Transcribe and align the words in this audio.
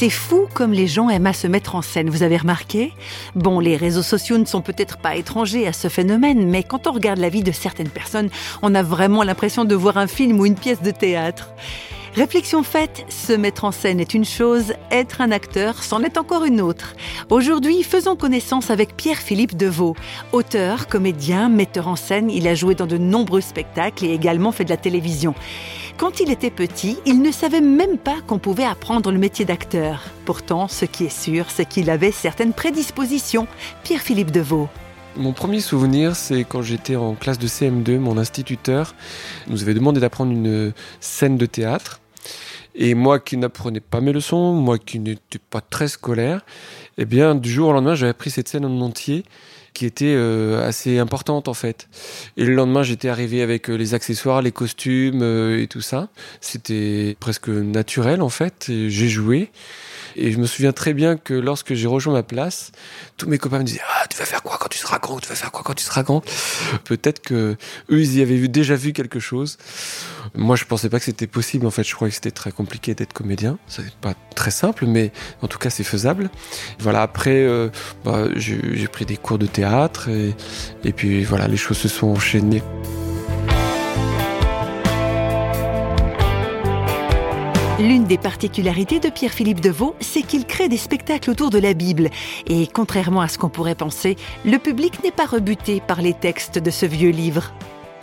C'est 0.00 0.08
fou 0.08 0.48
comme 0.54 0.72
les 0.72 0.86
gens 0.86 1.10
aiment 1.10 1.26
à 1.26 1.34
se 1.34 1.46
mettre 1.46 1.74
en 1.74 1.82
scène, 1.82 2.08
vous 2.08 2.22
avez 2.22 2.38
remarqué? 2.38 2.94
Bon, 3.34 3.60
les 3.60 3.76
réseaux 3.76 4.00
sociaux 4.00 4.38
ne 4.38 4.46
sont 4.46 4.62
peut-être 4.62 4.96
pas 4.96 5.14
étrangers 5.14 5.66
à 5.66 5.74
ce 5.74 5.88
phénomène, 5.88 6.48
mais 6.48 6.62
quand 6.62 6.86
on 6.86 6.92
regarde 6.92 7.18
la 7.18 7.28
vie 7.28 7.42
de 7.42 7.52
certaines 7.52 7.90
personnes, 7.90 8.30
on 8.62 8.74
a 8.74 8.82
vraiment 8.82 9.22
l'impression 9.24 9.66
de 9.66 9.74
voir 9.74 9.98
un 9.98 10.06
film 10.06 10.40
ou 10.40 10.46
une 10.46 10.54
pièce 10.54 10.80
de 10.80 10.90
théâtre. 10.90 11.50
Réflexion 12.16 12.64
faite, 12.64 13.06
se 13.08 13.32
mettre 13.32 13.64
en 13.64 13.70
scène 13.70 14.00
est 14.00 14.14
une 14.14 14.24
chose, 14.24 14.72
être 14.90 15.20
un 15.20 15.30
acteur 15.30 15.84
c'en 15.84 16.02
est 16.02 16.18
encore 16.18 16.44
une 16.44 16.60
autre. 16.60 16.94
Aujourd'hui, 17.30 17.84
faisons 17.84 18.16
connaissance 18.16 18.70
avec 18.70 18.96
Pierre-Philippe 18.96 19.56
Deveau. 19.56 19.94
Auteur, 20.32 20.88
comédien, 20.88 21.48
metteur 21.48 21.86
en 21.86 21.94
scène, 21.94 22.28
il 22.28 22.48
a 22.48 22.56
joué 22.56 22.74
dans 22.74 22.88
de 22.88 22.98
nombreux 22.98 23.40
spectacles 23.40 24.06
et 24.06 24.12
également 24.12 24.50
fait 24.50 24.64
de 24.64 24.70
la 24.70 24.76
télévision. 24.76 25.36
Quand 25.98 26.18
il 26.18 26.32
était 26.32 26.50
petit, 26.50 26.98
il 27.06 27.22
ne 27.22 27.30
savait 27.30 27.60
même 27.60 27.96
pas 27.96 28.16
qu'on 28.26 28.38
pouvait 28.38 28.64
apprendre 28.64 29.12
le 29.12 29.18
métier 29.18 29.44
d'acteur. 29.44 30.02
Pourtant, 30.24 30.66
ce 30.66 30.86
qui 30.86 31.04
est 31.04 31.16
sûr, 31.16 31.46
c'est 31.48 31.68
qu'il 31.68 31.90
avait 31.90 32.10
certaines 32.10 32.54
prédispositions. 32.54 33.46
Pierre-Philippe 33.84 34.32
Deveau. 34.32 34.68
Mon 35.16 35.32
premier 35.32 35.60
souvenir, 35.60 36.16
c'est 36.16 36.44
quand 36.44 36.62
j'étais 36.62 36.96
en 36.96 37.14
classe 37.14 37.38
de 37.38 37.48
CM2, 37.48 37.98
mon 37.98 38.16
instituteur 38.16 38.94
nous 39.48 39.62
avait 39.62 39.74
demandé 39.74 40.00
d'apprendre 40.00 40.32
une 40.32 40.72
scène 41.00 41.36
de 41.36 41.46
théâtre. 41.46 41.99
Et 42.82 42.94
moi 42.94 43.20
qui 43.20 43.36
n'apprenais 43.36 43.80
pas 43.80 44.00
mes 44.00 44.10
leçons, 44.10 44.54
moi 44.54 44.78
qui 44.78 45.00
n'étais 45.00 45.38
pas 45.38 45.60
très 45.60 45.86
scolaire, 45.86 46.40
eh 46.96 47.04
bien, 47.04 47.34
du 47.34 47.50
jour 47.50 47.68
au 47.68 47.72
lendemain, 47.74 47.94
j'avais 47.94 48.10
appris 48.10 48.30
cette 48.30 48.48
scène 48.48 48.64
en 48.64 48.80
entier 48.80 49.24
qui 49.74 49.84
était 49.84 50.14
euh, 50.16 50.66
assez 50.66 50.98
importante 50.98 51.46
en 51.46 51.54
fait. 51.54 51.88
Et 52.38 52.44
le 52.44 52.54
lendemain, 52.54 52.82
j'étais 52.82 53.10
arrivé 53.10 53.42
avec 53.42 53.68
euh, 53.68 53.74
les 53.74 53.92
accessoires, 53.92 54.40
les 54.40 54.50
costumes 54.50 55.20
euh, 55.22 55.62
et 55.62 55.66
tout 55.66 55.82
ça. 55.82 56.08
C'était 56.40 57.16
presque 57.20 57.48
naturel 57.48 58.22
en 58.22 58.30
fait. 58.30 58.66
J'ai 58.68 59.08
joué. 59.08 59.50
Et 60.16 60.32
je 60.32 60.38
me 60.38 60.46
souviens 60.46 60.72
très 60.72 60.94
bien 60.94 61.16
que 61.16 61.34
lorsque 61.34 61.74
j'ai 61.74 61.86
rejoint 61.86 62.14
ma 62.14 62.22
place, 62.22 62.72
tous 63.18 63.28
mes 63.28 63.38
copains 63.38 63.58
me 63.58 63.64
disaient 63.64 63.80
faire 64.24 64.42
quoi 64.42 64.56
quand 64.58 64.68
tu 64.68 64.78
seras 64.78 64.98
grand 64.98 65.18
Tu 65.18 65.28
vas 65.28 65.34
faire 65.34 65.52
quoi 65.52 65.62
quand 65.64 65.74
tu 65.74 65.84
seras 65.84 66.02
grand 66.02 66.22
Peut-être 66.84 67.20
que 67.20 67.56
eux, 67.90 68.00
ils 68.00 68.18
y 68.18 68.22
avaient 68.22 68.48
déjà 68.48 68.74
vu 68.76 68.92
quelque 68.92 69.20
chose. 69.20 69.58
Moi, 70.34 70.56
je 70.56 70.64
pensais 70.64 70.88
pas 70.88 70.98
que 70.98 71.04
c'était 71.04 71.26
possible. 71.26 71.66
En 71.66 71.70
fait, 71.70 71.84
je 71.84 71.94
croyais 71.94 72.10
que 72.10 72.14
c'était 72.16 72.30
très 72.30 72.52
compliqué 72.52 72.94
d'être 72.94 73.12
comédien. 73.12 73.58
C'est 73.66 73.90
pas 73.96 74.14
très 74.34 74.50
simple, 74.50 74.86
mais 74.86 75.12
en 75.42 75.48
tout 75.48 75.58
cas, 75.58 75.70
c'est 75.70 75.84
faisable. 75.84 76.30
Voilà. 76.78 77.02
Après, 77.02 77.42
euh, 77.42 77.68
bah, 78.04 78.26
j'ai 78.36 78.88
pris 78.88 79.06
des 79.06 79.16
cours 79.16 79.38
de 79.38 79.46
théâtre 79.46 80.08
et 80.08 80.92
puis 80.92 81.24
voilà, 81.24 81.48
les 81.48 81.56
choses 81.56 81.78
se 81.78 81.88
sont 81.88 82.08
enchaînées. 82.08 82.62
L'une 87.80 88.04
des 88.04 88.18
particularités 88.18 89.00
de 89.00 89.08
Pierre-Philippe 89.08 89.60
Deveau, 89.60 89.96
c'est 90.00 90.20
qu'il 90.20 90.44
crée 90.44 90.68
des 90.68 90.76
spectacles 90.76 91.30
autour 91.30 91.48
de 91.48 91.58
la 91.58 91.72
Bible. 91.72 92.10
Et 92.46 92.66
contrairement 92.66 93.22
à 93.22 93.28
ce 93.28 93.38
qu'on 93.38 93.48
pourrait 93.48 93.74
penser, 93.74 94.16
le 94.44 94.58
public 94.58 95.02
n'est 95.02 95.10
pas 95.10 95.24
rebuté 95.24 95.80
par 95.80 96.02
les 96.02 96.12
textes 96.12 96.58
de 96.58 96.70
ce 96.70 96.84
vieux 96.84 97.08
livre. 97.08 97.54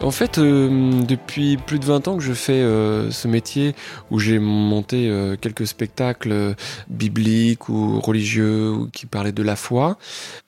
En 0.02 0.09
fait, 0.09 0.39
euh, 0.39 1.03
depuis 1.03 1.58
plus 1.58 1.78
de 1.78 1.86
20 1.86 2.08
ans 2.08 2.17
que 2.17 2.23
je 2.23 2.33
fais 2.33 2.53
euh, 2.53 3.11
ce 3.11 3.28
métier 3.28 3.75
où 4.09 4.17
j'ai 4.17 4.39
monté 4.39 5.09
euh, 5.09 5.36
quelques 5.39 5.67
spectacles 5.67 6.55
bibliques 6.88 7.70
ou 7.70 8.00
religieux 8.00 8.73
qui 8.94 9.05
parlaient 9.05 9.31
de 9.31 9.44
la 9.44 9.55
foi, 9.55 10.00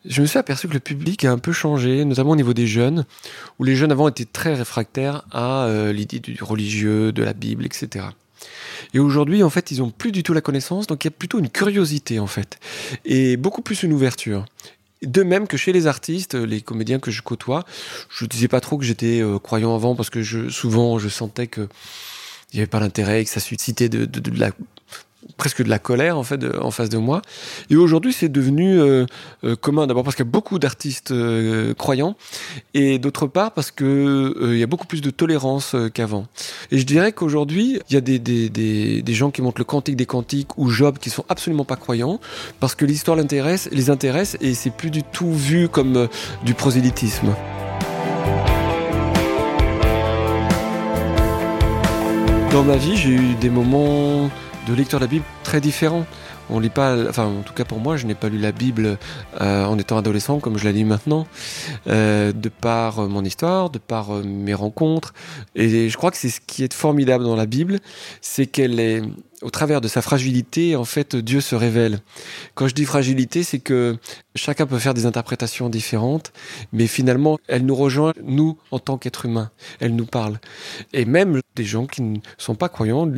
je 0.05 0.23
me 0.23 0.25
suis 0.25 0.39
aperçu 0.39 0.67
que 0.67 0.73
le 0.73 0.79
public 0.79 1.23
a 1.23 1.31
un 1.31 1.37
peu 1.37 1.51
changé, 1.51 2.03
notamment 2.03 2.31
au 2.31 2.35
niveau 2.35 2.55
des 2.55 2.67
jeunes, 2.67 3.05
où 3.59 3.63
les 3.63 3.75
jeunes 3.75 3.91
avant 3.91 4.07
étaient 4.07 4.25
très 4.25 4.55
réfractaires 4.55 5.23
à 5.31 5.67
l'idée 5.93 6.19
du 6.19 6.35
religieux, 6.41 7.11
de 7.11 7.21
la 7.21 7.33
Bible, 7.33 7.63
etc. 7.63 8.07
Et 8.93 8.99
aujourd'hui, 8.99 9.43
en 9.43 9.49
fait, 9.49 9.71
ils 9.71 9.81
ont 9.81 9.89
plus 9.89 10.11
du 10.11 10.23
tout 10.23 10.33
la 10.33 10.41
connaissance, 10.41 10.87
donc 10.87 11.03
il 11.03 11.07
y 11.07 11.09
a 11.09 11.11
plutôt 11.11 11.39
une 11.39 11.49
curiosité, 11.49 12.19
en 12.19 12.27
fait, 12.27 12.59
et 13.05 13.37
beaucoup 13.37 13.61
plus 13.61 13.83
une 13.83 13.93
ouverture. 13.93 14.45
De 15.01 15.23
même 15.23 15.47
que 15.47 15.55
chez 15.55 15.71
les 15.71 15.87
artistes, 15.87 16.35
les 16.35 16.59
comédiens 16.59 16.99
que 16.99 17.09
je 17.09 17.21
côtoie, 17.21 17.63
je 18.09 18.25
disais 18.25 18.49
pas 18.49 18.59
trop 18.59 18.77
que 18.77 18.83
j'étais 18.83 19.21
euh, 19.21 19.39
croyant 19.39 19.73
avant 19.73 19.95
parce 19.95 20.09
que 20.09 20.21
souvent 20.49 20.99
je 20.99 21.07
sentais 21.07 21.47
que 21.47 21.69
il 22.51 22.55
n'y 22.57 22.59
avait 22.61 22.67
pas 22.67 22.79
d'intérêt, 22.79 23.23
que 23.23 23.29
ça 23.29 23.39
suscitait 23.39 23.89
de, 23.89 24.05
de, 24.05 24.39
la 24.39 24.51
presque 25.37 25.63
de 25.63 25.69
la 25.69 25.79
colère 25.79 26.17
en 26.17 26.23
fait 26.23 26.43
en 26.59 26.71
face 26.71 26.89
de 26.89 26.97
moi. 26.97 27.21
Et 27.69 27.75
aujourd'hui, 27.75 28.13
c'est 28.13 28.29
devenu 28.29 28.79
euh, 28.79 29.05
euh, 29.43 29.55
commun. 29.55 29.87
D'abord 29.87 30.03
parce 30.03 30.15
qu'il 30.15 30.25
y 30.25 30.27
a 30.27 30.31
beaucoup 30.31 30.59
d'artistes 30.59 31.11
euh, 31.11 31.73
croyants, 31.73 32.15
et 32.73 32.99
d'autre 32.99 33.27
part 33.27 33.51
parce 33.51 33.71
que 33.71 34.33
il 34.51 34.57
y 34.57 34.63
a 34.63 34.67
beaucoup 34.67 34.87
plus 34.87 35.01
de 35.01 35.09
tolérance 35.09 35.75
qu'avant. 35.93 36.27
Et 36.71 36.77
je 36.77 36.85
dirais 36.85 37.11
qu'aujourd'hui, 37.11 37.79
il 37.89 37.93
y 37.93 37.97
a 37.97 38.01
des, 38.01 38.19
des, 38.19 38.49
des, 38.49 39.01
des, 39.01 39.13
gens 39.13 39.31
qui 39.31 39.41
montrent 39.41 39.59
le 39.59 39.65
cantique 39.65 39.95
des 39.95 40.05
cantiques 40.05 40.57
ou 40.57 40.69
Job 40.69 40.97
qui 40.99 41.09
sont 41.09 41.25
absolument 41.29 41.65
pas 41.65 41.75
croyants 41.75 42.19
parce 42.59 42.75
que 42.75 42.85
l'histoire 42.85 43.17
l'intéresse, 43.17 43.69
les 43.71 43.89
intéresse 43.89 44.37
et 44.41 44.53
c'est 44.53 44.69
plus 44.69 44.89
du 44.89 45.03
tout 45.03 45.33
vu 45.33 45.69
comme 45.69 46.07
du 46.43 46.53
prosélytisme. 46.53 47.33
Dans 52.51 52.63
ma 52.63 52.77
vie, 52.77 52.97
j'ai 52.97 53.11
eu 53.11 53.35
des 53.35 53.49
moments 53.49 54.29
de 54.67 54.73
lecture 54.73 54.99
de 54.99 55.05
la 55.05 55.09
Bible 55.09 55.25
très 55.43 55.61
différent. 55.61 56.05
On 56.51 56.59
lit 56.59 56.69
pas, 56.69 56.97
enfin 57.07 57.25
en 57.25 57.41
tout 57.43 57.53
cas 57.53 57.63
pour 57.63 57.79
moi, 57.79 57.95
je 57.95 58.07
n'ai 58.07 58.15
pas 58.15 58.27
lu 58.27 58.39
la 58.39 58.51
Bible 58.51 58.97
euh, 59.39 59.65
en 59.65 59.77
étant 59.77 59.97
adolescent 59.97 60.39
comme 60.39 60.57
je 60.57 60.65
la 60.65 60.71
lis 60.71 60.83
maintenant, 60.83 61.27
euh, 61.87 62.31
de 62.31 62.49
par 62.49 62.99
euh, 62.99 63.07
mon 63.07 63.23
histoire, 63.23 63.69
de 63.69 63.77
par 63.77 64.11
mes 64.23 64.55
rencontres. 64.55 65.13
Et 65.55 65.89
je 65.89 65.97
crois 65.97 66.09
que 66.09 66.17
c'est 66.17 66.29
ce 66.29 66.41
qui 66.41 66.63
est 66.63 66.73
formidable 66.73 67.23
dans 67.23 67.35
la 67.35 67.45
Bible, 67.45 67.79
c'est 68.21 68.47
qu'elle 68.47 68.79
est 68.79 69.03
au 69.41 69.49
travers 69.49 69.81
de 69.81 69.87
sa 69.87 70.01
fragilité, 70.01 70.75
en 70.75 70.83
fait, 70.83 71.15
Dieu 71.15 71.41
se 71.41 71.55
révèle. 71.55 71.99
Quand 72.55 72.67
je 72.67 72.73
dis 72.73 72.85
fragilité, 72.85 73.43
c'est 73.43 73.59
que 73.59 73.97
chacun 74.35 74.65
peut 74.65 74.79
faire 74.79 74.93
des 74.93 75.05
interprétations 75.05 75.69
différentes, 75.69 76.33
mais 76.73 76.87
finalement, 76.87 77.37
elle 77.47 77.65
nous 77.65 77.75
rejoint, 77.75 78.13
nous, 78.23 78.57
en 78.71 78.79
tant 78.79 78.97
qu'êtres 78.97 79.25
humains. 79.25 79.51
Elle 79.79 79.95
nous 79.95 80.05
parle. 80.05 80.39
Et 80.93 81.05
même 81.05 81.39
des 81.55 81.63
gens 81.63 81.85
qui 81.85 82.01
ne 82.01 82.17
sont 82.37 82.55
pas 82.55 82.69
croyants, 82.69 83.09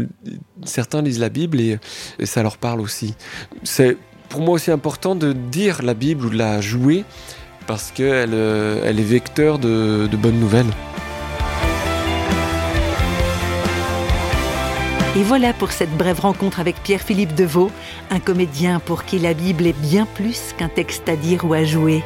certains 0.63 1.02
lisent 1.02 1.19
la 1.19 1.29
Bible 1.31 1.59
et, 1.59 1.80
ça 2.24 2.44
leur 2.44 2.58
parle 2.58 2.81
aussi. 2.81 3.16
C'est 3.64 3.97
pour 4.30 4.42
moi 4.42 4.53
aussi 4.53 4.69
important 4.69 5.16
de 5.16 5.34
dire 5.34 5.81
la 5.81 5.96
Bible 5.96 6.25
ou 6.25 6.30
de 6.30 6.38
la 6.38 6.62
jouer 6.62 7.03
parce 7.66 7.92
qu'elle 7.92 8.34
elle 8.34 9.00
est 9.00 9.03
vecteur 9.03 9.58
de, 9.58 10.08
de 10.09 10.18
bonnes 10.18 10.40
nouvelles. 10.40 10.72
Et 15.18 15.24
voilà 15.24 15.52
pour 15.52 15.72
cette 15.74 15.91
brève 15.97 16.22
rencontre 16.22 16.62
avec 16.62 16.81
Pierre-Philippe 16.84 17.36
Deveau, 17.36 17.70
un 18.12 18.20
comédien 18.20 18.80
pour 18.80 19.03
qui 19.03 19.20
la 19.20 19.34
Bible 19.34 19.68
est 19.68 19.78
bien 19.78 20.06
plus 20.06 20.53
qu'un 20.58 20.70
texte 20.70 21.09
à 21.09 21.18
dire 21.18 21.44
ou 21.44 21.53
à 21.53 21.66
jouer. 21.66 22.02